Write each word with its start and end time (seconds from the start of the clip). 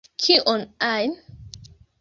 Kion 0.23 0.63
ajn! 0.87 1.15